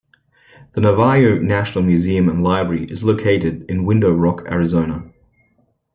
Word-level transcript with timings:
The 0.71 0.81
Navajo 0.81 1.37
Nation 1.37 1.85
Museum 1.85 2.27
and 2.27 2.43
Library 2.43 2.85
is 2.85 3.03
located 3.03 3.69
in 3.69 3.85
Window 3.85 4.11
Rock, 4.11 4.47
Arizona. 4.49 5.07